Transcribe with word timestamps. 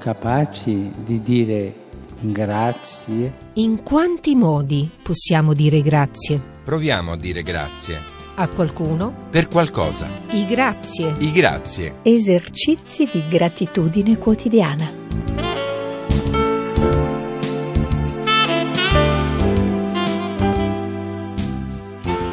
Capaci 0.00 0.90
di 1.04 1.20
dire 1.20 1.74
grazie? 2.20 3.34
In 3.56 3.82
quanti 3.82 4.34
modi 4.34 4.90
possiamo 5.02 5.52
dire 5.52 5.82
grazie? 5.82 6.42
Proviamo 6.64 7.12
a 7.12 7.16
dire 7.18 7.42
grazie. 7.42 7.98
A 8.36 8.48
qualcuno? 8.48 9.26
Per 9.28 9.48
qualcosa. 9.48 10.08
I 10.30 10.46
grazie. 10.46 11.14
I 11.18 11.30
grazie. 11.32 11.96
Esercizi 12.00 13.10
di 13.12 13.22
gratitudine 13.28 14.16
quotidiana. 14.16 14.90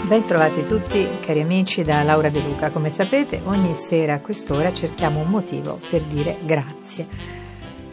Bentrovati 0.07 0.65
tutti 0.65 1.05
cari 1.19 1.41
amici 1.41 1.83
da 1.83 2.01
Laura 2.03 2.29
De 2.29 2.39
Luca. 2.39 2.69
Come 2.69 2.89
sapete 2.91 3.41
ogni 3.43 3.75
sera 3.75 4.13
a 4.13 4.21
quest'ora 4.21 4.71
cerchiamo 4.71 5.19
un 5.19 5.27
motivo 5.27 5.81
per 5.89 6.03
dire 6.03 6.37
grazie. 6.45 7.35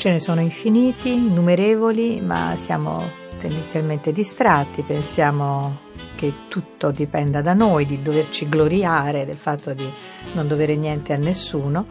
Ce 0.05 0.11
ne 0.11 0.21
sono 0.21 0.43
infiniti, 0.43 1.15
innumerevoli, 1.15 2.21
ma 2.21 2.57
siamo 2.57 3.01
tendenzialmente 3.41 4.13
distratti, 4.13 4.83
pensiamo 4.83 5.79
che 6.15 6.31
tutto 6.49 6.91
dipenda 6.91 7.41
da 7.41 7.55
noi, 7.55 7.87
di 7.87 8.03
doverci 8.03 8.47
gloriare 8.47 9.25
del 9.25 9.39
fatto 9.39 9.73
di 9.73 9.91
non 10.35 10.47
dovere 10.47 10.77
niente 10.77 11.15
a 11.15 11.17
nessuno, 11.17 11.87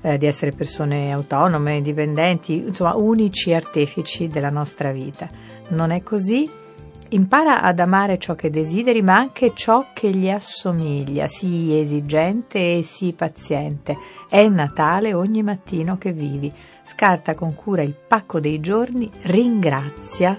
eh, 0.00 0.16
di 0.16 0.24
essere 0.24 0.52
persone 0.52 1.12
autonome, 1.12 1.76
indipendenti, 1.76 2.56
insomma 2.56 2.94
unici 2.94 3.52
artefici 3.52 4.28
della 4.28 4.48
nostra 4.48 4.90
vita. 4.90 5.28
Non 5.68 5.90
è 5.90 6.02
così 6.02 6.48
Impara 7.10 7.62
ad 7.62 7.78
amare 7.78 8.18
ciò 8.18 8.34
che 8.34 8.50
desideri, 8.50 9.00
ma 9.00 9.16
anche 9.16 9.52
ciò 9.54 9.86
che 9.94 10.10
gli 10.10 10.28
assomiglia, 10.28 11.26
sii 11.26 11.80
esigente 11.80 12.76
e 12.76 12.82
sii 12.82 13.14
paziente. 13.14 13.96
È 14.28 14.46
Natale 14.46 15.14
ogni 15.14 15.42
mattino 15.42 15.96
che 15.96 16.12
vivi. 16.12 16.52
Scarta 16.82 17.34
con 17.34 17.54
cura 17.54 17.80
il 17.80 17.94
pacco 17.94 18.40
dei 18.40 18.60
giorni, 18.60 19.10
ringrazia, 19.22 20.38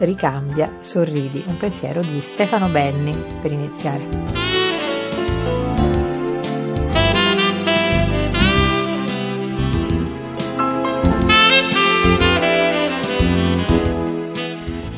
ricambia, 0.00 0.76
sorridi. 0.80 1.42
Un 1.46 1.56
pensiero 1.56 2.02
di 2.02 2.20
Stefano 2.20 2.68
Benni 2.68 3.16
per 3.40 3.52
iniziare. 3.52 4.45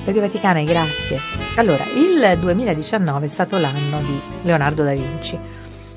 Radio 0.09 0.23
Vaticana, 0.23 0.62
grazie. 0.62 1.19
Allora, 1.56 1.84
il 1.84 2.39
2019 2.39 3.27
è 3.27 3.28
stato 3.28 3.59
l'anno 3.59 4.01
di 4.01 4.19
Leonardo 4.42 4.83
da 4.83 4.95
Vinci. 4.95 5.39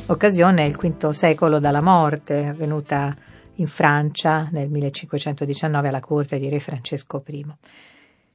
Occasione 0.07 0.65
il 0.65 0.75
V 0.75 1.11
secolo 1.11 1.59
dalla 1.59 1.81
morte, 1.81 2.47
avvenuta 2.47 3.15
in 3.55 3.67
Francia 3.67 4.49
nel 4.51 4.69
1519 4.69 5.87
alla 5.87 6.01
corte 6.01 6.39
di 6.39 6.49
re 6.49 6.59
Francesco 6.59 7.23
I. 7.25 7.45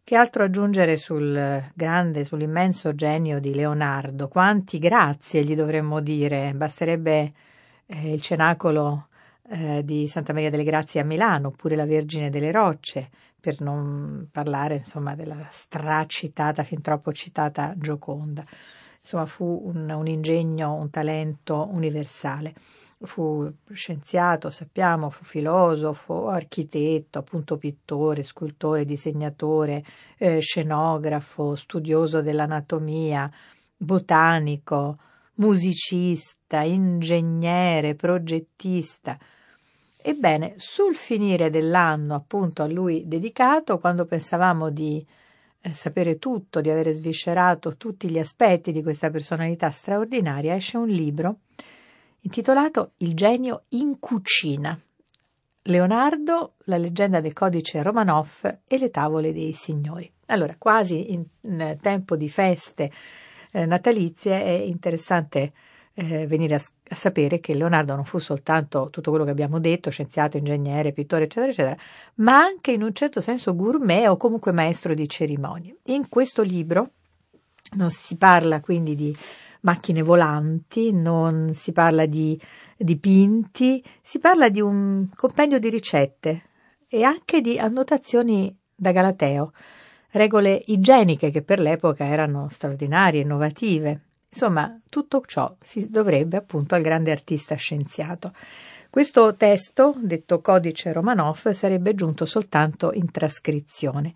Che 0.03 0.17
altro 0.17 0.45
aggiungere 0.45 0.97
sul 0.97 1.63
grande, 1.75 2.25
sull'immenso 2.25 2.95
genio 2.95 3.39
di 3.39 3.55
Leonardo? 3.55 4.29
Quanti 4.29 4.79
grazie 4.79 5.45
gli 5.45 5.55
dovremmo 5.55 6.01
dire? 6.01 6.55
Basterebbe 6.55 7.33
eh, 7.85 8.13
il 8.15 8.23
cenacolo 8.23 9.09
eh, 9.51 9.83
di 9.85 10.09
Santa 10.09 10.33
Maria 10.33 10.49
delle 10.49 10.65
Grazie 10.65 11.01
a 11.01 11.05
Milano, 11.05 11.49
oppure 11.49 11.77
la 11.77 11.85
Vergine 11.85 12.31
delle 12.31 12.51
Rocce, 12.51 13.11
per 13.41 13.61
non 13.61 14.29
parlare 14.31 14.77
insomma 14.77 15.15
della 15.15 15.49
stracitata, 15.51 16.63
fin 16.63 16.81
troppo 16.81 17.13
citata 17.13 17.75
Gioconda. 17.77 18.45
Insomma, 19.01 19.27
fu 19.27 19.63
un, 19.67 19.89
un 19.89 20.07
ingegno, 20.09 20.75
un 20.75 20.91
talento 20.91 21.69
universale. 21.71 22.55
Fu 22.99 23.49
scienziato, 23.71 24.51
sappiamo, 24.51 25.11
fu 25.11 25.23
filosofo, 25.23 26.29
architetto, 26.29 27.19
appunto 27.21 27.57
pittore, 27.57 28.25
scultore, 28.25 28.85
disegnatore, 28.85 29.85
eh, 30.19 30.41
scenografo, 30.41 31.55
studioso 31.55 32.21
dell'anatomia, 32.21 33.31
botanico, 33.77 34.99
musicista, 35.35 36.63
ingegnere, 36.63 37.95
progettista. 37.95 39.17
Ebbene, 40.09 40.55
sul 40.59 40.95
finire 40.95 41.51
dell'anno 41.51 42.15
appunto 42.15 42.63
a 42.63 42.69
lui 42.69 43.09
dedicato, 43.09 43.81
quando 43.81 44.05
pensavamo 44.05 44.71
di 44.71 45.05
eh, 45.61 45.73
sapere 45.73 46.21
tutto, 46.21 46.61
di 46.61 46.71
avere 46.71 46.93
sviscerato 46.93 47.77
tutti 47.77 48.09
gli 48.09 48.21
aspetti 48.21 48.71
di 48.71 48.85
questa 48.85 49.11
personalità 49.11 49.69
straordinaria, 49.71 50.55
esce 50.55 50.77
un 50.77 50.87
libro 50.87 51.39
intitolato 52.21 52.93
Il 52.99 53.17
genio 53.17 53.65
in 53.71 53.99
cucina. 53.99 54.79
Leonardo, 55.63 56.53
la 56.67 56.77
leggenda 56.77 57.21
del 57.21 57.33
codice 57.33 57.83
Romanov 57.83 58.61
e 58.65 58.79
le 58.79 58.91
tavole 58.91 59.33
dei 59.33 59.55
signori. 59.55 60.09
Allora, 60.27 60.55
quasi 60.57 61.15
in, 61.15 61.25
in 61.41 61.79
tempo 61.81 62.15
di 62.15 62.29
feste 62.29 62.93
eh, 63.51 63.67
natalizie 63.67 64.41
è 64.41 64.53
interessante 64.53 65.53
eh, 65.99 66.27
venire 66.27 66.57
a, 66.57 66.63
a, 66.91 66.95
sapere 66.95 67.41
che 67.41 67.55
Leonardo 67.55 67.95
non 67.95 68.05
fu 68.05 68.19
soltanto 68.19 68.89
tutto 68.91 69.09
quello 69.09 69.25
che 69.25 69.31
abbiamo 69.31 69.59
detto, 69.59 69.91
scienziato, 69.91 70.37
ingegnere, 70.37 70.93
pittore, 70.93 71.25
eccetera, 71.25 71.51
eccetera, 71.51 71.77
ma 72.17 72.37
anche 72.39 72.73
in 72.73 72.83
un 72.83 72.93
certo 72.93 73.23
senso 73.23 73.57
gourmet 73.57 74.07
o 74.09 74.19
comunque 74.19 74.53
maestro 74.53 74.93
di 74.93 75.09
cerimonie. 75.09 75.79
In 75.85 76.09
questo 76.11 76.43
libro 76.43 76.91
non 77.77 77.91
si 77.91 78.17
parla 78.19 78.61
quindi 78.61 78.95
di 78.95 79.17
macchine 79.63 80.03
volanti, 80.03 80.93
non 80.93 81.53
si 81.55 81.73
parla 81.73 82.05
di 82.05 82.39
dipinti, 82.77 83.83
si 84.03 84.19
parla 84.19 84.51
di 84.51 84.61
un 84.61 85.09
compendio 85.15 85.59
di 85.59 85.71
ricette 85.71 86.43
e 86.89 87.05
anche 87.05 87.41
di 87.41 87.59
annotazioni 87.59 88.55
da 88.75 88.93
Galateo, 88.93 89.53
regole 90.11 90.63
igieniche 90.67 91.31
che 91.31 91.41
per 91.41 91.59
l'epoca 91.59 92.05
erano 92.05 92.49
straordinarie, 92.51 93.23
innovative. 93.23 94.06
Insomma, 94.29 94.79
tutto 94.89 95.23
ciò 95.27 95.57
si 95.61 95.89
dovrebbe 95.89 96.37
appunto 96.37 96.75
al 96.75 96.83
grande 96.83 97.11
artista 97.11 97.55
scienziato. 97.55 98.33
Questo 98.91 99.35
testo, 99.37 99.95
detto 99.99 100.41
codice 100.41 100.93
Romanov, 100.93 101.51
sarebbe 101.51 101.95
giunto 101.95 102.25
soltanto 102.25 102.93
in 102.93 103.11
trascrizione 103.11 104.15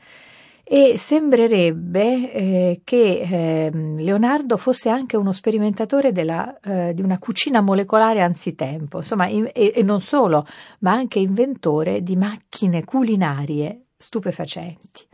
e 0.73 0.97
sembrerebbe 0.99 2.33
eh, 2.33 2.81
che 2.85 3.21
eh, 3.21 3.71
Leonardo 3.73 4.57
fosse 4.57 4.89
anche 4.89 5.17
uno 5.17 5.33
sperimentatore 5.33 6.13
della, 6.13 6.61
eh, 6.61 6.95
di 6.95 7.03
una 7.03 7.19
cucina 7.19 7.61
molecolare 7.61 8.23
anzitempo, 8.23 8.99
insomma, 8.99 9.27
in, 9.27 9.51
e, 9.53 9.73
e 9.75 9.83
non 9.83 10.01
solo, 10.01 10.47
ma 10.79 10.93
anche 10.93 11.19
inventore 11.19 12.03
di 12.03 12.15
macchine 12.15 12.85
culinarie 12.85 13.87
stupefacenti 13.97 15.09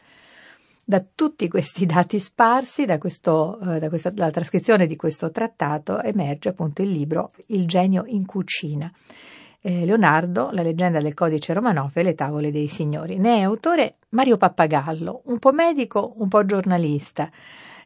da 0.89 1.05
tutti 1.15 1.49
questi 1.49 1.85
dati 1.85 2.21
sparsi, 2.21 2.85
da, 2.85 2.99
questo, 2.99 3.59
eh, 3.59 3.81
da 3.81 3.89
questa, 3.89 4.11
dalla 4.11 4.31
trascrizione 4.31 4.87
di 4.87 4.95
questo 4.95 5.33
trattato, 5.33 6.01
emerge 6.01 6.51
appunto 6.51 6.81
il 6.81 6.91
libro 6.91 7.33
Il 7.49 7.67
genio 7.67 8.05
in 8.07 8.25
cucina. 8.25 8.91
Eh, 9.61 9.85
Leonardo, 9.85 10.51
la 10.53 10.63
leggenda 10.63 11.01
del 11.01 11.13
codice 11.13 11.53
Romanov 11.53 11.91
e 11.95 12.05
le 12.05 12.15
tavole 12.15 12.53
dei 12.53 12.69
signori. 12.69 13.19
Ne 13.19 13.39
è 13.39 13.41
autore 13.41 13.97
Mario 14.11 14.37
Pappagallo, 14.37 15.23
un 15.25 15.41
po' 15.41 15.51
medico, 15.51 16.15
un 16.19 16.29
po' 16.29 16.45
giornalista. 16.45 17.29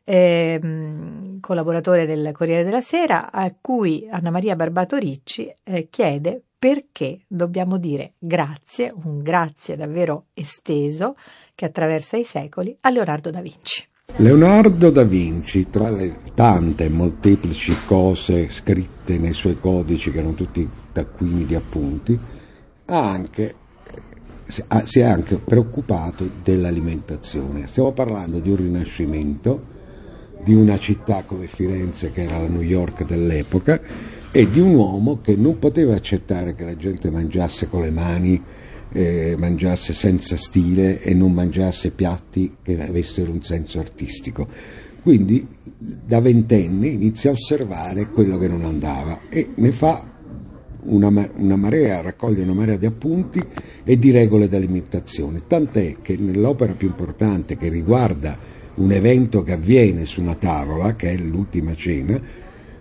Eh, 0.04 1.38
collaboratore 1.40 2.04
del 2.04 2.32
Corriere 2.32 2.64
della 2.64 2.82
Sera, 2.82 3.32
a 3.32 3.50
cui 3.58 4.06
Anna 4.10 4.30
Maria 4.30 4.56
Barbato 4.56 4.98
Ricci 4.98 5.50
eh, 5.64 5.88
chiede 5.88 6.42
perché 6.60 7.20
dobbiamo 7.26 7.78
dire 7.78 8.12
grazie, 8.18 8.92
un 8.94 9.22
grazie 9.22 9.76
davvero 9.76 10.26
esteso 10.34 11.16
che 11.54 11.64
attraversa 11.64 12.18
i 12.18 12.24
secoli 12.24 12.76
a 12.80 12.90
Leonardo 12.90 13.30
da 13.30 13.40
Vinci. 13.40 13.88
Leonardo 14.16 14.90
da 14.90 15.02
Vinci, 15.04 15.70
tra 15.70 15.88
le 15.88 16.16
tante 16.34 16.90
molteplici 16.90 17.74
cose 17.86 18.50
scritte 18.50 19.16
nei 19.16 19.32
suoi 19.32 19.58
codici, 19.58 20.12
che 20.12 20.18
erano 20.18 20.34
tutti 20.34 20.68
taccuini 20.92 21.46
di 21.46 21.54
appunti, 21.54 22.18
anche, 22.84 23.54
si 24.46 24.98
è 24.98 25.02
anche 25.02 25.36
preoccupato 25.36 26.28
dell'alimentazione. 26.42 27.68
Stiamo 27.68 27.92
parlando 27.92 28.38
di 28.38 28.50
un 28.50 28.56
rinascimento 28.56 29.64
di 30.44 30.52
una 30.52 30.78
città 30.78 31.22
come 31.24 31.46
Firenze, 31.46 32.12
che 32.12 32.24
era 32.24 32.38
la 32.38 32.48
New 32.48 32.60
York 32.60 33.06
dell'epoca, 33.06 33.80
e 34.32 34.48
di 34.48 34.60
un 34.60 34.74
uomo 34.74 35.20
che 35.20 35.34
non 35.34 35.58
poteva 35.58 35.94
accettare 35.94 36.54
che 36.54 36.64
la 36.64 36.76
gente 36.76 37.10
mangiasse 37.10 37.68
con 37.68 37.82
le 37.82 37.90
mani, 37.90 38.40
eh, 38.92 39.34
mangiasse 39.36 39.92
senza 39.92 40.36
stile 40.36 41.00
e 41.00 41.14
non 41.14 41.32
mangiasse 41.32 41.90
piatti 41.90 42.56
che 42.62 42.80
avessero 42.80 43.32
un 43.32 43.42
senso 43.42 43.80
artistico. 43.80 44.46
Quindi 45.02 45.46
da 45.78 46.20
ventenne 46.20 46.88
inizia 46.88 47.30
a 47.30 47.32
osservare 47.32 48.10
quello 48.10 48.38
che 48.38 48.48
non 48.48 48.64
andava 48.64 49.22
e 49.28 49.50
ne 49.54 49.72
fa 49.72 50.06
una, 50.82 51.30
una, 51.36 51.56
marea, 51.56 52.00
raccoglie 52.00 52.42
una 52.42 52.52
marea 52.52 52.76
di 52.76 52.86
appunti 52.86 53.42
e 53.82 53.98
di 53.98 54.10
regole 54.10 54.48
d'alimentazione, 54.48 55.42
tant'è 55.46 55.96
che 56.02 56.16
nell'opera 56.16 56.74
più 56.74 56.88
importante 56.88 57.56
che 57.56 57.68
riguarda 57.68 58.36
un 58.74 58.92
evento 58.92 59.42
che 59.42 59.52
avviene 59.52 60.04
su 60.06 60.20
una 60.20 60.34
tavola, 60.34 60.94
che 60.94 61.10
è 61.10 61.16
l'ultima 61.16 61.74
cena, 61.74 62.20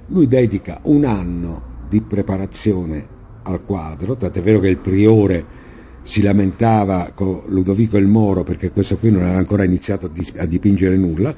lui 0.10 0.28
dedica 0.28 0.80
un 0.84 1.06
anno 1.06 1.62
di 1.90 2.02
preparazione 2.02 3.18
al 3.44 3.64
quadro, 3.64 4.16
tant'è 4.16 4.42
vero 4.42 4.60
che 4.60 4.68
il 4.68 4.78
priore 4.78 5.58
si 6.04 6.22
lamentava 6.22 7.12
con 7.14 7.44
Ludovico 7.48 7.98
il 7.98 8.08
Moro 8.08 8.44
perché 8.44 8.72
questo 8.72 8.98
qui 8.98 9.12
non 9.12 9.24
aveva 9.24 9.38
ancora 9.38 9.64
iniziato 9.64 10.12
a, 10.38 10.46
dipingere 10.46 10.98
nulla, 10.98 11.34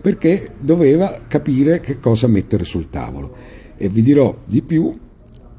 perché 0.00 0.54
doveva 0.58 1.22
capire 1.26 1.80
che 1.80 1.98
cosa 1.98 2.26
mettere 2.26 2.64
sul 2.64 2.88
tavolo. 2.88 3.34
E 3.76 3.88
vi 3.88 4.02
dirò 4.02 4.34
di 4.44 4.62
più, 4.62 4.96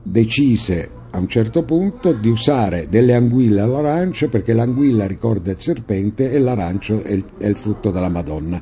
decise 0.01 0.89
a 1.12 1.19
un 1.19 1.27
certo 1.27 1.63
punto 1.63 2.13
di 2.13 2.30
usare 2.30 2.88
delle 2.89 3.13
anguille 3.13 3.62
all'arancio 3.62 4.30
perché 4.30 4.54
l'anguilla 4.54 5.06
ricorda 5.06 5.51
il 5.51 5.59
serpente 5.59 6.31
e 6.31 6.39
l'arancio 6.39 7.01
è 7.04 7.12
il, 7.12 7.25
è 7.38 7.48
il 7.48 7.56
frutto 7.56 7.92
della 7.92 8.09
Madonna. 8.09 8.62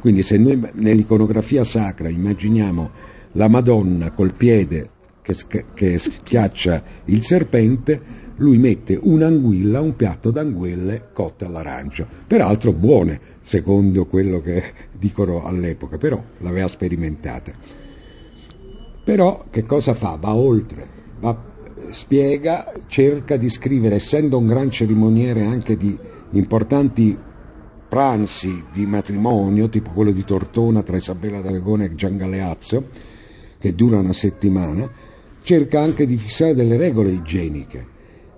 Quindi 0.00 0.22
se 0.22 0.38
noi 0.38 0.62
nell'iconografia 0.74 1.64
sacra 1.64 2.08
immaginiamo 2.08 2.90
la 3.36 3.48
Madonna 3.48 4.10
col 4.12 4.32
piede 4.32 4.90
che, 5.22 5.64
che 5.74 5.98
schiaccia 5.98 6.82
il 7.06 7.22
serpente, 7.22 8.24
lui 8.36 8.58
mette 8.58 8.98
un'anguilla, 9.00 9.80
un 9.80 9.96
piatto 9.96 10.30
d'anguille 10.30 11.08
cotte 11.12 11.44
all'arancio, 11.44 12.06
peraltro 12.26 12.72
buone, 12.72 13.20
secondo 13.40 14.06
quello 14.06 14.40
che 14.40 14.62
dicono 14.98 15.44
all'epoca, 15.44 15.98
però 15.98 16.22
l'aveva 16.38 16.68
sperimentata. 16.68 17.52
Però 19.04 19.46
che 19.50 19.64
cosa 19.64 19.94
fa? 19.94 20.18
Va 20.20 20.34
oltre, 20.34 20.88
va, 21.20 21.38
spiega, 21.90 22.72
cerca 22.86 23.36
di 23.36 23.48
scrivere, 23.48 23.96
essendo 23.96 24.38
un 24.38 24.46
gran 24.46 24.70
cerimoniere 24.70 25.42
anche 25.42 25.76
di 25.76 25.96
importanti 26.32 27.16
pranzi 27.88 28.64
di 28.72 28.84
matrimonio, 28.84 29.68
tipo 29.68 29.90
quello 29.90 30.10
di 30.10 30.24
Tortona 30.24 30.82
tra 30.82 30.96
Isabella 30.96 31.40
d'Aragone 31.40 31.84
e 31.84 31.94
Gian 31.94 32.16
Galeazzo, 32.16 33.14
che 33.66 33.74
dura 33.74 33.98
una 33.98 34.12
settimana, 34.12 34.90
cerca 35.42 35.80
anche 35.80 36.06
di 36.06 36.16
fissare 36.16 36.54
delle 36.54 36.76
regole 36.76 37.10
igieniche 37.10 37.94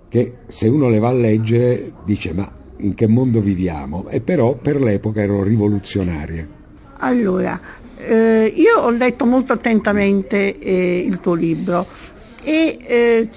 che 0.09 0.37
se 0.47 0.67
uno 0.67 0.89
le 0.89 0.99
va 0.99 1.09
a 1.09 1.13
leggere 1.13 1.93
dice 2.03 2.33
ma 2.33 2.51
in 2.77 2.95
che 2.95 3.07
mondo 3.07 3.41
viviamo? 3.41 4.07
E 4.09 4.21
però 4.21 4.55
per 4.55 4.81
l'epoca 4.81 5.21
erano 5.21 5.43
rivoluzionarie. 5.43 6.57
Allora, 6.99 7.59
eh, 7.97 8.51
io 8.55 8.79
ho 8.79 8.89
letto 8.89 9.25
molto 9.25 9.53
attentamente 9.53 10.57
eh, 10.57 10.99
il 10.99 11.19
tuo 11.19 11.33
libro 11.33 11.85
e 12.41 12.77
eh, 12.81 13.29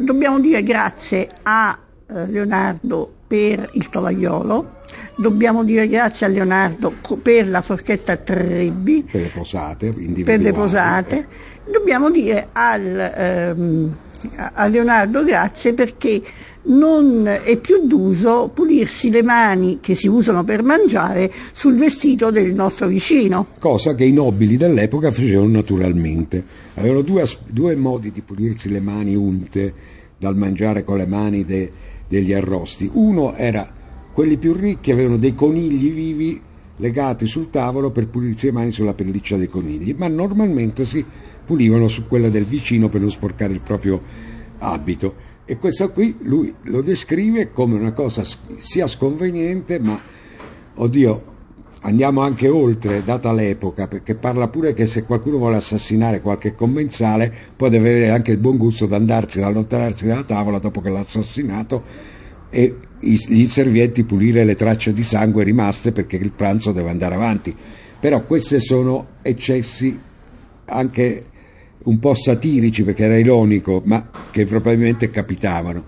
dobbiamo 0.00 0.40
dire 0.40 0.62
grazie 0.62 1.28
a 1.42 1.76
eh, 2.06 2.26
Leonardo 2.28 3.12
per 3.26 3.68
il 3.72 3.90
tovagliolo, 3.90 4.82
dobbiamo 5.16 5.64
dire 5.64 5.88
grazie 5.88 6.26
a 6.26 6.28
Leonardo 6.28 6.92
per 7.22 7.48
la 7.48 7.60
forchetta 7.60 8.16
Trebbi, 8.16 9.06
per 9.10 9.20
le 9.20 9.30
posate, 9.34 9.92
per 10.24 10.40
le 10.40 10.52
posate, 10.52 11.26
dobbiamo 11.70 12.10
dire 12.10 12.48
al... 12.52 13.12
Ehm, 13.16 13.96
a 14.36 14.66
Leonardo 14.66 15.24
grazie 15.24 15.74
perché 15.74 16.22
non 16.66 17.26
è 17.26 17.56
più 17.58 17.86
d'uso 17.86 18.50
pulirsi 18.54 19.10
le 19.10 19.22
mani 19.22 19.78
che 19.80 19.94
si 19.94 20.06
usano 20.06 20.44
per 20.44 20.62
mangiare 20.62 21.30
sul 21.52 21.76
vestito 21.76 22.30
del 22.30 22.54
nostro 22.54 22.86
vicino. 22.86 23.46
Cosa 23.58 23.94
che 23.94 24.04
i 24.04 24.12
nobili 24.12 24.56
dell'epoca 24.56 25.10
facevano 25.10 25.50
naturalmente. 25.50 26.42
Avevano 26.74 27.02
due, 27.02 27.24
due 27.48 27.76
modi 27.76 28.12
di 28.12 28.22
pulirsi 28.22 28.70
le 28.70 28.80
mani 28.80 29.14
unte 29.14 29.72
dal 30.16 30.36
mangiare 30.36 30.84
con 30.84 30.96
le 30.96 31.06
mani 31.06 31.44
de, 31.44 31.70
degli 32.08 32.32
arrosti. 32.32 32.88
Uno 32.90 33.34
era 33.34 33.82
quelli 34.14 34.36
più 34.36 34.52
ricchi 34.54 34.92
avevano 34.92 35.16
dei 35.16 35.34
conigli 35.34 35.92
vivi 35.92 36.40
legati 36.76 37.26
sul 37.26 37.50
tavolo 37.50 37.90
per 37.90 38.06
pulirsi 38.06 38.46
le 38.46 38.52
mani 38.52 38.70
sulla 38.70 38.94
pelliccia 38.94 39.36
dei 39.36 39.48
conigli, 39.48 39.92
ma 39.98 40.06
normalmente 40.06 40.84
si 40.84 41.04
pulivano 41.44 41.88
su 41.88 42.06
quella 42.06 42.28
del 42.28 42.44
vicino 42.44 42.88
per 42.88 43.00
non 43.00 43.10
sporcare 43.10 43.52
il 43.52 43.60
proprio 43.60 44.00
abito. 44.58 45.32
E 45.44 45.58
questo 45.58 45.90
qui 45.90 46.16
lui 46.20 46.54
lo 46.62 46.80
descrive 46.80 47.50
come 47.50 47.74
una 47.74 47.92
cosa 47.92 48.22
sia 48.60 48.86
sconveniente, 48.86 49.80
ma 49.80 50.00
oddio, 50.74 51.24
andiamo 51.80 52.20
anche 52.20 52.48
oltre, 52.48 53.02
data 53.02 53.32
l'epoca, 53.32 53.88
perché 53.88 54.14
parla 54.14 54.46
pure 54.46 54.74
che 54.74 54.86
se 54.86 55.02
qualcuno 55.02 55.38
vuole 55.38 55.56
assassinare 55.56 56.20
qualche 56.20 56.54
commensale 56.54 57.34
può 57.56 57.66
avere 57.66 58.10
anche 58.10 58.30
il 58.30 58.38
buon 58.38 58.58
gusto 58.58 58.86
di 58.86 58.94
andarsi, 58.94 59.38
ad 59.38 59.46
allontanarsi 59.46 60.06
dalla 60.06 60.22
tavola 60.22 60.60
dopo 60.60 60.80
che 60.80 60.88
l'ha 60.88 61.00
assassinato 61.00 62.12
e 62.54 62.76
gli 63.00 63.40
inservienti 63.40 64.04
pulire 64.04 64.44
le 64.44 64.54
tracce 64.54 64.92
di 64.92 65.02
sangue 65.02 65.42
rimaste 65.42 65.90
perché 65.90 66.14
il 66.14 66.30
pranzo 66.30 66.70
deve 66.70 66.90
andare 66.90 67.16
avanti. 67.16 67.54
Però 67.98 68.22
questi 68.22 68.60
sono 68.60 69.08
eccessi 69.22 69.98
anche 70.66 71.24
un 71.82 71.98
po' 71.98 72.14
satirici 72.14 72.84
perché 72.84 73.04
era 73.04 73.18
ironico, 73.18 73.82
ma 73.84 74.08
che 74.30 74.46
probabilmente 74.46 75.10
capitavano. 75.10 75.84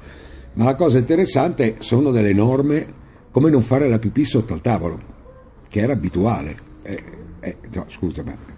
Ma 0.55 0.65
la 0.65 0.75
cosa 0.75 0.99
interessante 0.99 1.77
sono 1.79 2.11
delle 2.11 2.33
norme 2.33 2.95
come 3.31 3.49
non 3.49 3.63
fare 3.63 3.89
la 3.89 4.01
pipì 4.01 4.25
sotto 4.25 4.53
al 4.53 4.61
tavolo, 4.61 5.01
che 5.69 5.79
era 5.79 5.93
abituale. 5.93 6.57
Eh, 6.83 7.03
eh, 7.39 7.57
no, 7.73 7.85
scusa, 7.89 8.25
ma 8.25 8.56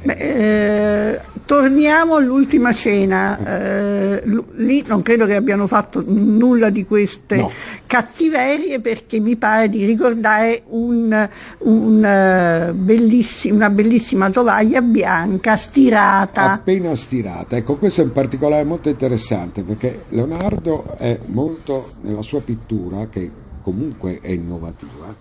Beh, 0.00 0.14
eh, 0.14 1.20
torniamo 1.44 2.14
all'ultima 2.14 2.72
cena, 2.72 3.38
eh, 3.42 4.22
lì 4.56 4.84
non 4.86 5.02
credo 5.02 5.26
che 5.26 5.34
abbiano 5.34 5.66
fatto 5.66 6.04
nulla 6.06 6.70
di 6.70 6.84
queste 6.84 7.36
no. 7.36 7.50
cattiverie 7.84 8.80
perché 8.80 9.18
mi 9.18 9.34
pare 9.34 9.68
di 9.68 9.84
ricordare 9.84 10.62
un, 10.66 11.28
un, 11.58 11.96
uh, 11.96 12.72
bellissi- 12.74 13.50
una 13.50 13.70
bellissima 13.70 14.30
tovaglia 14.30 14.82
bianca 14.82 15.56
stirata. 15.56 16.52
Appena 16.52 16.94
stirata, 16.94 17.56
ecco 17.56 17.76
questo 17.76 18.02
è 18.02 18.04
un 18.04 18.12
particolare 18.12 18.62
molto 18.62 18.88
interessante 18.88 19.62
perché 19.62 20.04
Leonardo 20.10 20.94
è 20.96 21.18
molto 21.26 21.94
nella 22.02 22.22
sua 22.22 22.40
pittura, 22.40 23.08
che 23.08 23.28
comunque 23.62 24.20
è 24.22 24.30
innovativa, 24.30 25.12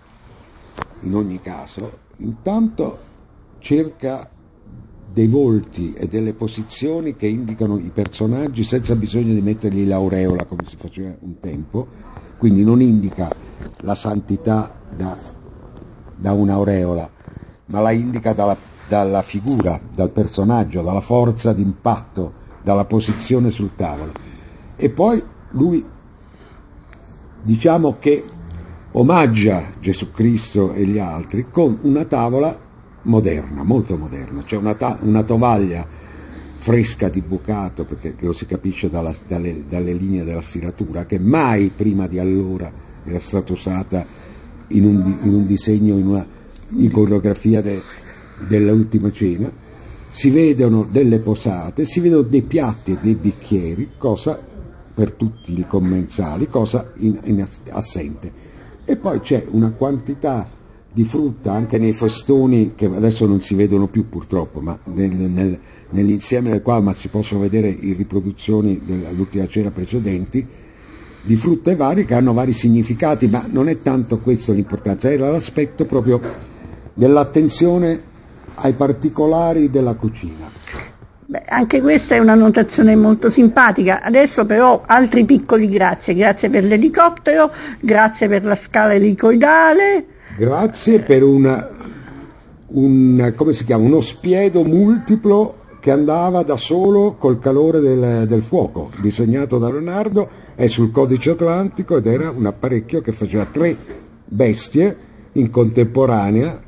in 1.01 1.15
ogni 1.15 1.41
caso, 1.41 1.99
intanto 2.17 2.99
cerca 3.59 4.29
dei 5.11 5.27
volti 5.27 5.93
e 5.93 6.07
delle 6.07 6.33
posizioni 6.33 7.15
che 7.15 7.27
indicano 7.27 7.77
i 7.77 7.91
personaggi 7.93 8.63
senza 8.63 8.95
bisogno 8.95 9.33
di 9.33 9.41
mettergli 9.41 9.87
l'aureola 9.87 10.45
come 10.45 10.63
si 10.65 10.75
faceva 10.77 11.15
un 11.21 11.39
tempo, 11.39 11.87
quindi 12.37 12.63
non 12.63 12.81
indica 12.81 13.29
la 13.81 13.95
santità 13.95 14.79
da, 14.95 15.17
da 16.15 16.31
un'aureola, 16.33 17.09
ma 17.67 17.79
la 17.79 17.91
indica 17.91 18.33
dalla, 18.33 18.55
dalla 18.87 19.21
figura, 19.21 19.79
dal 19.93 20.11
personaggio, 20.11 20.81
dalla 20.81 21.01
forza 21.01 21.53
d'impatto, 21.53 22.33
dalla 22.63 22.85
posizione 22.85 23.49
sul 23.49 23.71
tavolo. 23.75 24.11
E 24.75 24.89
poi 24.89 25.23
lui 25.51 25.83
diciamo 27.41 27.95
che 27.97 28.23
omaggia 28.91 29.63
Gesù 29.79 30.11
Cristo 30.11 30.73
e 30.73 30.85
gli 30.85 30.99
altri 30.99 31.47
con 31.49 31.79
una 31.81 32.05
tavola 32.05 32.65
moderna, 33.07 33.63
molto 33.63 33.97
moderna, 33.97 34.43
c'è 34.43 34.57
una, 34.57 34.75
ta- 34.75 34.97
una 35.01 35.23
tovaglia 35.23 35.85
fresca 36.57 37.09
di 37.09 37.21
bucato, 37.21 37.85
perché 37.85 38.15
lo 38.19 38.33
si 38.33 38.45
capisce 38.45 38.89
dalla, 38.89 39.13
dalle, 39.27 39.63
dalle, 39.67 39.93
linee 39.93 40.23
della 40.23 40.41
stiratura, 40.41 41.05
che 41.05 41.19
mai 41.19 41.71
prima 41.73 42.07
di 42.07 42.19
allora 42.19 42.71
era 43.03 43.19
stata 43.19 43.53
usata 43.53 44.05
in 44.69 44.85
un, 44.85 45.17
in 45.23 45.33
un 45.33 45.45
disegno, 45.45 45.97
in 45.97 46.07
una 46.07 46.25
iconografia 46.75 47.61
de, 47.61 47.81
dell'ultima 48.47 49.11
cena. 49.11 49.49
Si 50.09 50.29
vedono 50.29 50.85
delle 50.89 51.19
posate, 51.19 51.85
si 51.85 51.99
vedono 51.99 52.23
dei 52.23 52.41
piatti 52.41 52.93
e 52.93 52.97
dei 53.01 53.15
bicchieri, 53.15 53.91
cosa 53.97 54.39
per 54.93 55.11
tutti 55.11 55.57
i 55.57 55.65
commensali, 55.67 56.49
cosa 56.49 56.91
in, 56.97 57.19
in 57.25 57.47
assente. 57.69 58.55
E 58.83 58.95
poi 58.95 59.19
c'è 59.21 59.45
una 59.49 59.71
quantità 59.71 60.49
di 60.91 61.03
frutta 61.03 61.51
anche 61.51 61.77
nei 61.77 61.93
festoni 61.93 62.73
che 62.75 62.85
adesso 62.85 63.25
non 63.25 63.41
si 63.41 63.55
vedono 63.55 63.87
più 63.87 64.09
purtroppo, 64.09 64.61
ma 64.61 64.77
nel, 64.85 65.11
nel, 65.11 65.59
nell'insieme 65.91 66.49
del 66.49 66.61
quale 66.61 66.93
si 66.93 67.07
possono 67.09 67.41
vedere 67.41 67.69
in 67.69 67.95
riproduzioni 67.95 68.81
dell'ultima 68.83 69.47
cena 69.47 69.69
precedenti, 69.69 70.45
di 71.21 71.35
frutta 71.35 71.71
e 71.71 71.75
varie 71.75 72.05
che 72.05 72.13
hanno 72.13 72.33
vari 72.33 72.53
significati, 72.53 73.27
ma 73.27 73.45
non 73.49 73.67
è 73.69 73.81
tanto 73.81 74.17
questo 74.17 74.53
l'importanza, 74.53 75.11
era 75.11 75.29
l'aspetto 75.29 75.85
proprio 75.85 76.19
dell'attenzione 76.93 78.01
ai 78.55 78.73
particolari 78.73 79.69
della 79.69 79.93
cucina. 79.93 80.49
Beh, 81.29 81.43
anche 81.45 81.81
questa 81.81 82.15
è 82.15 82.19
una 82.19 82.35
notazione 82.35 82.95
molto 82.95 83.29
simpatica. 83.29 84.01
Adesso 84.01 84.45
però 84.45 84.83
altri 84.85 85.25
piccoli 85.25 85.67
grazie. 85.67 86.13
Grazie 86.15 86.49
per 86.49 86.63
l'elicottero, 86.63 87.51
grazie 87.81 88.29
per 88.29 88.45
la 88.45 88.55
scala 88.55 88.93
elicoidale, 88.93 90.05
Grazie 90.37 90.99
per 90.99 91.23
una, 91.23 91.67
un, 92.67 93.33
chiama, 93.65 93.83
uno 93.83 94.01
spiedo 94.01 94.63
multiplo 94.63 95.55
che 95.79 95.89
andava 95.89 96.43
da 96.43 96.57
solo 96.57 97.15
col 97.17 97.39
calore 97.39 97.79
del, 97.79 98.27
del, 98.27 98.43
fuoco, 98.43 98.91
disegnato 99.01 99.57
da 99.57 99.69
Leonardo, 99.69 100.29
è 100.53 100.67
sul 100.67 100.91
codice 100.91 101.31
atlantico 101.31 101.97
ed 101.97 102.05
era 102.05 102.29
un 102.29 102.45
apparecchio 102.45 103.01
che 103.01 103.13
faceva 103.13 103.45
tre 103.45 103.75
bestie 104.25 104.97
in 105.33 105.49
contemporanea. 105.49 106.61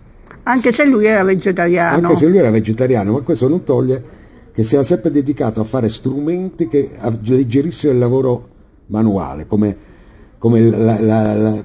Anche 0.44 0.72
se 0.72 0.86
lui 0.86 1.06
era 1.06 1.24
vegetariano. 1.24 2.08
Anche 2.08 2.18
se 2.18 2.28
lui 2.28 2.38
era 2.40 2.50
vegetariano, 2.50 3.12
ma 3.12 3.20
questo 3.22 3.48
non 3.48 3.64
toglie 3.64 4.04
che 4.52 4.64
si 4.64 4.74
era 4.74 4.84
sempre 4.84 5.12
dedicato 5.12 5.62
a 5.62 5.64
fare 5.64 5.90
strumenti 5.90 6.68
che 6.68 6.90
alleggerissero 6.98 7.94
il 7.94 8.00
lavoro 8.00 8.48
manuale, 8.88 9.46
come 9.46 9.98
come 10.40 10.62
la, 10.62 11.00
la, 11.00 11.36
la, 11.36 11.64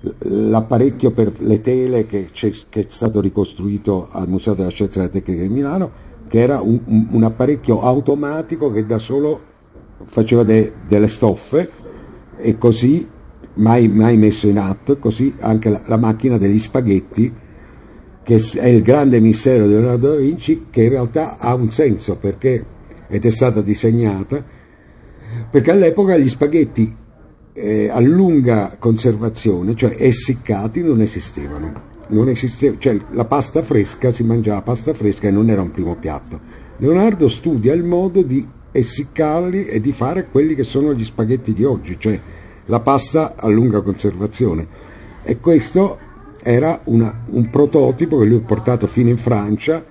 l'apparecchio 0.00 1.10
per 1.10 1.32
le 1.38 1.60
tele 1.60 2.06
che, 2.06 2.28
che, 2.32 2.52
è 2.70 2.86
stato 2.88 3.20
ricostruito 3.20 4.08
al 4.10 4.28
Museo 4.28 4.54
della 4.54 4.70
Scienza 4.70 5.00
e 5.00 5.02
della 5.02 5.12
Tecnica 5.12 5.42
di 5.42 5.48
Milano, 5.48 5.90
che 6.28 6.38
era 6.38 6.60
un, 6.60 7.08
un, 7.10 7.22
apparecchio 7.24 7.80
automatico 7.80 8.70
che 8.70 8.86
da 8.86 8.98
solo 8.98 9.40
faceva 10.04 10.44
de, 10.44 10.72
delle 10.86 11.08
stoffe 11.08 11.70
e 12.36 12.56
così 12.58 13.06
mai, 13.54 13.88
mai, 13.88 14.16
messo 14.16 14.46
in 14.46 14.58
atto, 14.58 14.98
così 14.98 15.34
anche 15.40 15.68
la, 15.68 15.82
la, 15.86 15.96
macchina 15.96 16.38
degli 16.38 16.58
spaghetti, 16.58 17.34
che 18.22 18.42
è 18.56 18.66
il 18.66 18.82
grande 18.82 19.18
mistero 19.20 19.66
di 19.66 19.72
Leonardo 19.72 20.10
da 20.10 20.16
Vinci, 20.16 20.66
che 20.70 20.84
in 20.84 20.90
realtà 20.90 21.38
ha 21.38 21.54
un 21.54 21.70
senso 21.70 22.16
perché 22.16 22.76
ed 23.08 23.24
è 23.24 23.30
stata 23.30 23.62
disegnata, 23.62 24.44
perché 25.50 25.70
all'epoca 25.70 26.16
gli 26.16 26.28
spaghetti 26.28 26.94
eh, 27.58 27.88
a 27.88 27.98
lunga 28.00 28.76
conservazione, 28.78 29.74
cioè 29.74 29.96
essiccati, 29.98 30.82
non 30.82 31.00
esistevano. 31.00 31.86
Non 32.10 32.28
esisteva, 32.28 32.76
cioè 32.78 32.98
la 33.10 33.26
pasta 33.26 33.62
fresca 33.62 34.10
si 34.10 34.22
mangiava 34.22 34.62
pasta 34.62 34.94
fresca 34.94 35.28
e 35.28 35.30
non 35.30 35.50
era 35.50 35.60
un 35.60 35.70
primo 35.70 35.94
piatto. 35.96 36.40
Leonardo 36.78 37.28
studia 37.28 37.74
il 37.74 37.84
modo 37.84 38.22
di 38.22 38.46
essiccarli 38.70 39.66
e 39.66 39.80
di 39.80 39.92
fare 39.92 40.28
quelli 40.30 40.54
che 40.54 40.62
sono 40.62 40.94
gli 40.94 41.04
spaghetti 41.04 41.52
di 41.52 41.64
oggi, 41.64 41.96
cioè 41.98 42.18
la 42.66 42.80
pasta 42.80 43.34
a 43.36 43.48
lunga 43.48 43.82
conservazione. 43.82 44.66
E 45.22 45.38
questo 45.38 45.98
era 46.42 46.80
una, 46.84 47.24
un 47.26 47.50
prototipo 47.50 48.18
che 48.18 48.24
lui 48.24 48.38
ha 48.38 48.46
portato 48.46 48.86
fino 48.86 49.10
in 49.10 49.18
Francia, 49.18 49.84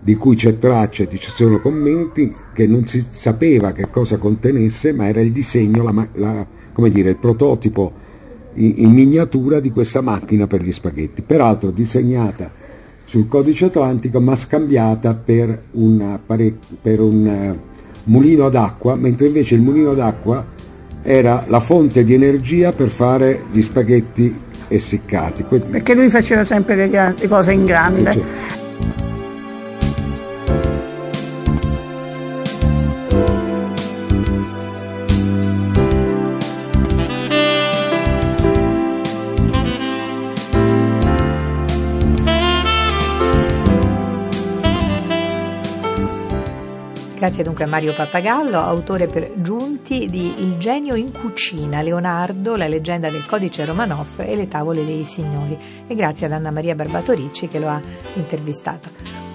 di 0.00 0.14
cui 0.16 0.34
c'è 0.34 0.58
traccia 0.58 1.04
e 1.04 1.18
ci 1.18 1.30
sono 1.30 1.60
commenti, 1.60 2.34
che 2.52 2.66
non 2.66 2.86
si 2.86 3.04
sapeva 3.10 3.72
che 3.72 3.88
cosa 3.90 4.16
contenesse, 4.16 4.92
ma 4.92 5.06
era 5.06 5.20
il 5.20 5.30
disegno, 5.30 5.82
la, 5.82 6.08
la, 6.14 6.46
come 6.78 6.90
dire, 6.90 7.10
il 7.10 7.16
prototipo 7.16 7.92
in, 8.54 8.74
in 8.76 8.92
miniatura 8.92 9.58
di 9.58 9.72
questa 9.72 10.00
macchina 10.00 10.46
per 10.46 10.62
gli 10.62 10.70
spaghetti, 10.70 11.22
peraltro 11.22 11.72
disegnata 11.72 12.48
sul 13.04 13.26
codice 13.26 13.64
atlantico 13.64 14.20
ma 14.20 14.36
scambiata 14.36 15.12
per, 15.14 15.60
una, 15.72 16.20
per 16.24 17.00
un 17.00 17.26
uh, 17.26 17.58
mulino 18.04 18.48
d'acqua, 18.48 18.94
mentre 18.94 19.26
invece 19.26 19.56
il 19.56 19.60
mulino 19.60 19.92
d'acqua 19.92 20.46
era 21.02 21.44
la 21.48 21.58
fonte 21.58 22.04
di 22.04 22.14
energia 22.14 22.70
per 22.70 22.90
fare 22.90 23.42
gli 23.50 23.60
spaghetti 23.60 24.32
essiccati. 24.68 25.46
Perché 25.48 25.94
lui 25.94 26.08
faceva 26.10 26.44
sempre 26.44 26.76
le, 26.76 27.14
cose 27.26 27.52
in 27.54 27.64
grande. 27.64 28.12
Certo. 28.12 28.67
Grazie 47.28 47.44
dunque 47.44 47.64
a 47.64 47.68
Mario 47.68 47.92
Pappagallo, 47.92 48.58
autore 48.58 49.06
per 49.06 49.32
giunti 49.42 50.06
di 50.06 50.32
Il 50.38 50.56
genio 50.56 50.94
in 50.94 51.12
cucina, 51.12 51.82
Leonardo, 51.82 52.56
la 52.56 52.66
leggenda 52.66 53.10
del 53.10 53.26
codice 53.26 53.66
Romanov 53.66 54.20
e 54.20 54.34
le 54.34 54.48
tavole 54.48 54.82
dei 54.82 55.04
signori. 55.04 55.84
E 55.86 55.94
grazie 55.94 56.24
ad 56.24 56.32
Anna 56.32 56.50
Maria 56.50 56.74
Barbato 56.74 57.12
Ricci 57.12 57.46
che 57.46 57.58
lo 57.58 57.68
ha 57.68 57.78
intervistato. 58.14 58.88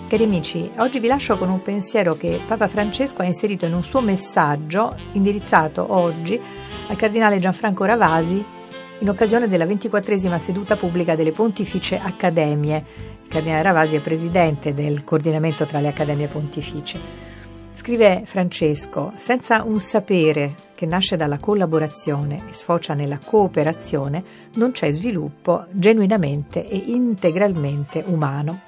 Cari 0.07 0.23
amici, 0.23 0.71
oggi 0.77 0.97
vi 0.97 1.05
lascio 1.05 1.37
con 1.37 1.51
un 1.51 1.61
pensiero 1.61 2.15
che 2.15 2.39
Papa 2.47 2.67
Francesco 2.67 3.21
ha 3.21 3.25
inserito 3.25 3.67
in 3.67 3.75
un 3.75 3.83
suo 3.83 4.01
messaggio 4.01 4.95
indirizzato 5.11 5.93
oggi 5.93 6.41
al 6.87 6.95
cardinale 6.95 7.37
Gianfranco 7.37 7.85
Ravasi 7.85 8.43
in 8.97 9.07
occasione 9.07 9.47
della 9.47 9.67
ventiquattresima 9.67 10.39
seduta 10.39 10.75
pubblica 10.77 11.15
delle 11.15 11.31
Pontificie 11.31 11.99
Accademie. 11.99 12.83
Il 13.21 13.29
cardinale 13.29 13.61
Ravasi 13.61 13.97
è 13.97 13.99
presidente 13.99 14.73
del 14.73 15.03
coordinamento 15.03 15.65
tra 15.65 15.79
le 15.79 15.89
Accademie 15.89 16.25
Pontificie. 16.25 17.32
Scrive 17.83 18.21
Francesco, 18.23 19.11
senza 19.17 19.63
un 19.63 19.81
sapere 19.81 20.55
che 20.73 20.85
nasce 20.85 21.17
dalla 21.17 21.37
collaborazione 21.37 22.45
e 22.47 22.53
sfocia 22.53 22.93
nella 22.93 23.19
cooperazione, 23.21 24.23
non 24.53 24.71
c'è 24.71 24.89
sviluppo 24.91 25.65
genuinamente 25.69 26.65
e 26.65 26.77
integralmente 26.77 28.01
umano. 28.05 28.61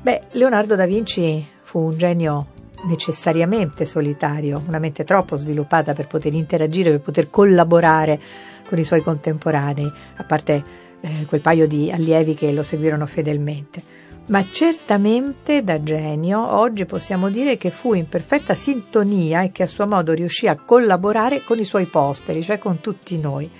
Beh, 0.00 0.26
Leonardo 0.30 0.76
da 0.76 0.86
Vinci 0.86 1.44
fu 1.62 1.80
un 1.80 1.98
genio 1.98 2.46
necessariamente 2.84 3.84
solitario, 3.84 4.62
una 4.68 4.78
mente 4.78 5.02
troppo 5.02 5.34
sviluppata 5.34 5.92
per 5.92 6.06
poter 6.06 6.32
interagire, 6.32 6.90
per 6.90 7.00
poter 7.00 7.30
collaborare 7.30 8.20
con 8.68 8.78
i 8.78 8.84
suoi 8.84 9.02
contemporanei, 9.02 9.92
a 10.18 10.22
parte 10.22 10.62
eh, 11.00 11.26
quel 11.26 11.40
paio 11.40 11.66
di 11.66 11.90
allievi 11.90 12.34
che 12.34 12.52
lo 12.52 12.62
seguirono 12.62 13.06
fedelmente 13.06 14.01
ma 14.26 14.44
certamente 14.50 15.62
da 15.62 15.82
genio 15.82 16.54
oggi 16.54 16.84
possiamo 16.84 17.28
dire 17.28 17.56
che 17.56 17.70
fu 17.70 17.94
in 17.94 18.08
perfetta 18.08 18.54
sintonia 18.54 19.42
e 19.42 19.50
che 19.50 19.64
a 19.64 19.66
suo 19.66 19.86
modo 19.86 20.12
riuscì 20.12 20.46
a 20.46 20.56
collaborare 20.56 21.42
con 21.42 21.58
i 21.58 21.64
suoi 21.64 21.86
posteri, 21.86 22.42
cioè 22.42 22.58
con 22.58 22.80
tutti 22.80 23.18
noi, 23.18 23.50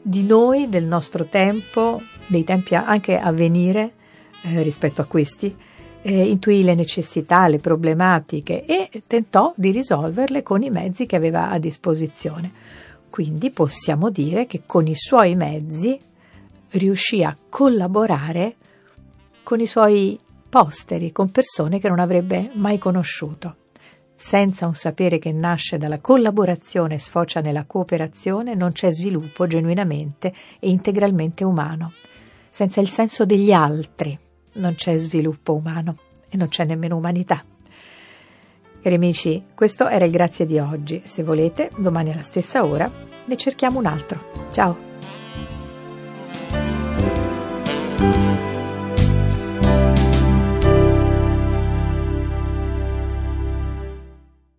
di 0.00 0.24
noi, 0.24 0.68
del 0.68 0.84
nostro 0.84 1.24
tempo, 1.26 2.00
dei 2.26 2.44
tempi 2.44 2.74
anche 2.76 3.18
a 3.18 3.32
venire 3.32 3.92
eh, 4.42 4.62
rispetto 4.62 5.02
a 5.02 5.06
questi, 5.06 5.54
eh, 6.02 6.28
intuì 6.28 6.62
le 6.62 6.74
necessità, 6.74 7.48
le 7.48 7.58
problematiche 7.58 8.64
e 8.64 8.88
tentò 9.08 9.52
di 9.56 9.72
risolverle 9.72 10.44
con 10.44 10.62
i 10.62 10.70
mezzi 10.70 11.04
che 11.04 11.16
aveva 11.16 11.50
a 11.50 11.58
disposizione. 11.58 12.52
Quindi 13.10 13.50
possiamo 13.50 14.10
dire 14.10 14.46
che 14.46 14.62
con 14.66 14.86
i 14.86 14.94
suoi 14.94 15.34
mezzi 15.34 15.98
riuscì 16.70 17.24
a 17.24 17.36
collaborare 17.48 18.54
con 19.46 19.60
i 19.60 19.66
suoi 19.66 20.18
posteri, 20.48 21.12
con 21.12 21.30
persone 21.30 21.78
che 21.78 21.88
non 21.88 22.00
avrebbe 22.00 22.50
mai 22.54 22.78
conosciuto. 22.78 23.54
Senza 24.16 24.66
un 24.66 24.74
sapere 24.74 25.20
che 25.20 25.30
nasce 25.30 25.78
dalla 25.78 26.00
collaborazione 26.00 26.94
e 26.94 26.98
sfocia 26.98 27.38
nella 27.38 27.64
cooperazione 27.64 28.56
non 28.56 28.72
c'è 28.72 28.90
sviluppo 28.90 29.46
genuinamente 29.46 30.34
e 30.58 30.68
integralmente 30.68 31.44
umano. 31.44 31.92
Senza 32.50 32.80
il 32.80 32.88
senso 32.88 33.24
degli 33.24 33.52
altri 33.52 34.18
non 34.54 34.74
c'è 34.74 34.96
sviluppo 34.96 35.54
umano 35.54 35.96
e 36.28 36.36
non 36.36 36.48
c'è 36.48 36.64
nemmeno 36.64 36.96
umanità. 36.96 37.44
Cari 38.82 38.94
amici, 38.96 39.44
questo 39.54 39.86
era 39.86 40.04
il 40.04 40.10
grazie 40.10 40.44
di 40.44 40.58
oggi. 40.58 41.02
Se 41.04 41.22
volete, 41.22 41.70
domani 41.76 42.10
alla 42.10 42.22
stessa 42.22 42.64
ora 42.64 42.90
ne 43.24 43.36
cerchiamo 43.36 43.78
un 43.78 43.86
altro. 43.86 44.48
Ciao! 44.50 45.15